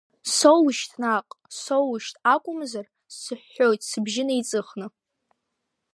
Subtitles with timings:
[0.35, 1.27] Соушьҭ наҟ,
[1.61, 2.87] соушьҭ, акәымзар
[3.19, 4.87] сыҳәҳәоит, сыбжьы неиҵыхны!